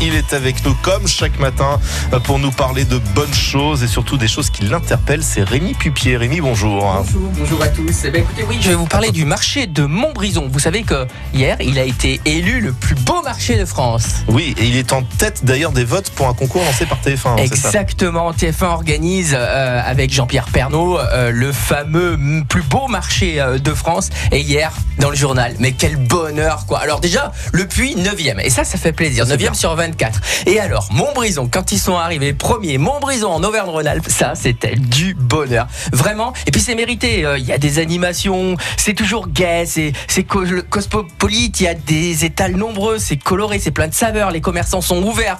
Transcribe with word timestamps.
Il 0.00 0.16
est 0.16 0.32
avec 0.32 0.64
nous 0.64 0.74
comme 0.82 1.06
chaque 1.06 1.38
matin 1.38 1.78
pour 2.24 2.40
nous 2.40 2.50
parler 2.50 2.84
de 2.84 2.98
bonnes 3.14 3.32
choses 3.32 3.84
et 3.84 3.86
surtout 3.86 4.16
des 4.16 4.26
choses 4.26 4.50
qui 4.50 4.64
l'interpellent. 4.64 5.22
C'est 5.22 5.44
Rémi 5.44 5.74
Pupier. 5.74 6.16
Rémi, 6.16 6.40
bonjour. 6.40 6.82
Bonjour, 6.82 7.30
bonjour 7.38 7.62
à 7.62 7.68
tous. 7.68 8.02
Eh 8.04 8.10
bien, 8.10 8.22
écoutez, 8.22 8.42
oui, 8.48 8.58
je 8.60 8.70
vais 8.70 8.74
vous 8.74 8.86
parler 8.88 9.12
du 9.12 9.24
marché 9.24 9.68
de 9.68 9.84
Montbrison. 9.84 10.48
Vous 10.50 10.58
savez 10.58 10.82
que 10.82 11.06
hier, 11.32 11.56
il 11.60 11.78
a 11.78 11.84
été 11.84 12.20
élu 12.24 12.60
le 12.60 12.72
plus 12.72 12.96
beau 12.96 13.22
marché 13.22 13.56
de 13.56 13.64
France. 13.64 14.24
Oui, 14.26 14.56
et 14.58 14.64
il 14.64 14.76
est 14.76 14.92
en 14.92 15.02
tête 15.02 15.44
d'ailleurs 15.44 15.70
des 15.70 15.84
votes 15.84 16.10
pour 16.10 16.26
un 16.26 16.34
concours 16.34 16.64
lancé 16.64 16.84
par 16.86 16.98
TF1. 17.00 17.28
hein, 17.28 17.36
c'est 17.48 17.54
ça? 17.54 17.68
Exactement. 17.68 18.32
TF1 18.32 18.64
organise 18.64 19.36
euh, 19.38 19.80
avec 19.86 20.12
Jean-Pierre 20.12 20.46
Pernaud 20.46 20.98
euh, 20.98 21.30
le 21.30 21.52
fameux 21.52 22.18
plus 22.48 22.62
beau 22.62 22.88
marché 22.88 23.40
euh, 23.40 23.58
de 23.60 23.72
France. 23.72 24.10
Et 24.32 24.40
hier, 24.40 24.72
dans 24.98 25.10
le 25.10 25.16
journal, 25.16 25.54
mais 25.60 25.70
quel 25.70 25.94
bonheur 25.94 26.66
quoi. 26.66 26.80
Alors 26.80 26.98
déjà, 26.98 27.30
le 27.52 27.68
puits 27.68 27.94
9e. 27.94 28.40
Et 28.40 28.50
ça, 28.50 28.64
ça 28.64 28.78
fait 28.78 28.92
plaisir. 28.92 29.27
C'est 29.28 29.34
9e 29.34 29.38
bien. 29.38 29.54
sur 29.54 29.74
24. 29.74 30.20
Et 30.46 30.58
alors, 30.60 30.88
Montbrison, 30.92 31.48
quand 31.52 31.72
ils 31.72 31.78
sont 31.78 31.96
arrivés 31.96 32.32
premiers, 32.32 32.78
Montbrison 32.78 33.30
en 33.30 33.42
Auvergne-Rhône-Alpes, 33.44 34.06
ça, 34.08 34.32
c'était 34.34 34.76
du 34.76 35.14
bonheur. 35.14 35.66
Vraiment. 35.92 36.32
Et 36.46 36.50
puis 36.50 36.60
c'est 36.60 36.74
mérité. 36.74 37.24
Euh, 37.24 37.38
Il 37.38 37.44
y 37.44 37.52
a 37.52 37.58
des 37.58 37.78
animations, 37.78 38.56
c'est 38.76 38.94
toujours 38.94 39.28
gai, 39.28 39.64
c'est 39.66 39.92
c'est 40.08 40.24
co- 40.24 40.44
cosmopolite, 40.68 41.60
il 41.60 41.64
y 41.64 41.68
a 41.68 41.74
des 41.74 42.24
étals 42.24 42.56
nombreux, 42.56 42.98
c'est 42.98 43.16
coloré, 43.16 43.58
c'est 43.58 43.70
plein 43.70 43.88
de 43.88 43.94
saveurs, 43.94 44.30
les 44.30 44.40
commerçants 44.40 44.80
sont 44.80 45.02
ouverts. 45.02 45.38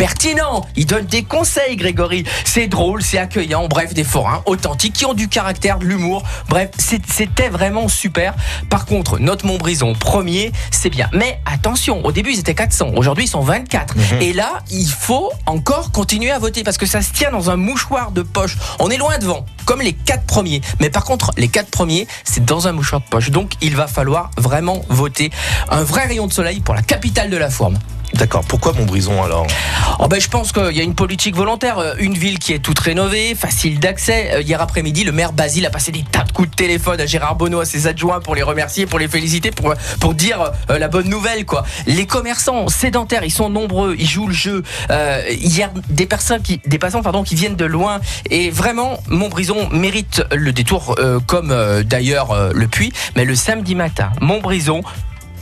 Pertinent, 0.00 0.66
ils 0.76 0.86
donnent 0.86 1.04
des 1.04 1.24
conseils, 1.24 1.76
Grégory. 1.76 2.24
C'est 2.46 2.68
drôle, 2.68 3.02
c'est 3.02 3.18
accueillant. 3.18 3.68
Bref, 3.68 3.92
des 3.92 4.02
forains 4.02 4.42
authentiques 4.46 4.94
qui 4.94 5.04
ont 5.04 5.12
du 5.12 5.28
caractère, 5.28 5.78
de 5.78 5.84
l'humour. 5.84 6.22
Bref, 6.48 6.70
c'était 6.78 7.50
vraiment 7.50 7.86
super. 7.86 8.32
Par 8.70 8.86
contre, 8.86 9.18
notre 9.18 9.44
Montbrison 9.44 9.92
premier, 9.92 10.52
c'est 10.70 10.88
bien. 10.88 11.10
Mais 11.12 11.38
attention, 11.44 12.02
au 12.02 12.12
début 12.12 12.32
ils 12.32 12.38
étaient 12.38 12.54
400, 12.54 12.92
aujourd'hui 12.96 13.24
ils 13.24 13.28
sont 13.28 13.42
24. 13.42 13.94
Et 14.22 14.32
là, 14.32 14.60
il 14.70 14.88
faut 14.88 15.32
encore 15.44 15.92
continuer 15.92 16.30
à 16.30 16.38
voter 16.38 16.64
parce 16.64 16.78
que 16.78 16.86
ça 16.86 17.02
se 17.02 17.12
tient 17.12 17.30
dans 17.30 17.50
un 17.50 17.56
mouchoir 17.56 18.10
de 18.10 18.22
poche. 18.22 18.56
On 18.78 18.88
est 18.88 18.96
loin 18.96 19.18
devant, 19.18 19.44
comme 19.66 19.82
les 19.82 19.92
quatre 19.92 20.24
premiers. 20.24 20.62
Mais 20.80 20.88
par 20.88 21.04
contre, 21.04 21.32
les 21.36 21.48
quatre 21.48 21.70
premiers, 21.70 22.08
c'est 22.24 22.46
dans 22.46 22.68
un 22.68 22.72
mouchoir 22.72 23.02
de 23.02 23.06
poche. 23.06 23.28
Donc, 23.28 23.52
il 23.60 23.76
va 23.76 23.86
falloir 23.86 24.30
vraiment 24.38 24.80
voter 24.88 25.30
un 25.68 25.82
vrai 25.82 26.06
rayon 26.06 26.26
de 26.26 26.32
soleil 26.32 26.60
pour 26.60 26.74
la 26.74 26.80
capitale 26.80 27.28
de 27.28 27.36
la 27.36 27.50
forme. 27.50 27.78
D'accord. 28.20 28.44
Pourquoi 28.46 28.74
Montbrison 28.74 29.22
alors 29.22 29.46
Oh 29.98 30.06
ben, 30.06 30.20
je 30.20 30.28
pense 30.28 30.52
qu'il 30.52 30.76
y 30.76 30.80
a 30.80 30.82
une 30.82 30.94
politique 30.94 31.34
volontaire, 31.34 31.78
euh, 31.78 31.94
une 31.98 32.12
ville 32.12 32.38
qui 32.38 32.52
est 32.52 32.58
toute 32.58 32.78
rénovée, 32.78 33.34
facile 33.34 33.80
d'accès. 33.80 34.32
Euh, 34.34 34.42
Hier 34.42 34.60
après-midi, 34.60 35.04
le 35.04 35.12
maire 35.12 35.32
Basile 35.32 35.64
a 35.64 35.70
passé 35.70 35.90
des 35.90 36.02
tas 36.02 36.24
de 36.24 36.32
coups 36.32 36.50
de 36.50 36.54
téléphone 36.54 37.00
à 37.00 37.06
Gérard 37.06 37.36
Bonneau, 37.36 37.60
à 37.60 37.64
ses 37.64 37.86
adjoints 37.86 38.20
pour 38.20 38.34
les 38.34 38.42
remercier, 38.42 38.84
pour 38.84 38.98
les 38.98 39.08
féliciter, 39.08 39.50
pour, 39.50 39.72
pour 40.00 40.12
dire 40.12 40.52
euh, 40.68 40.78
la 40.78 40.88
bonne 40.88 41.08
nouvelle. 41.08 41.46
quoi. 41.46 41.64
Les 41.86 42.04
commerçants 42.04 42.68
sédentaires, 42.68 43.24
ils 43.24 43.30
sont 43.30 43.48
nombreux, 43.48 43.96
ils 43.98 44.06
jouent 44.06 44.28
le 44.28 44.34
jeu. 44.34 44.62
A 44.90 45.20
des 45.88 46.04
personnes 46.04 46.42
des 46.66 46.78
passants 46.78 47.00
pardon, 47.02 47.22
qui 47.22 47.36
viennent 47.36 47.56
de 47.56 47.64
loin 47.64 48.00
et 48.28 48.50
vraiment, 48.50 48.98
Montbrison 49.08 49.70
mérite 49.70 50.22
le 50.30 50.52
détour, 50.52 50.94
comme 51.26 51.54
d'ailleurs 51.84 52.52
le 52.52 52.66
Puy. 52.68 52.92
Mais 53.16 53.24
le 53.24 53.34
samedi 53.34 53.74
matin, 53.74 54.10
Montbrison 54.20 54.82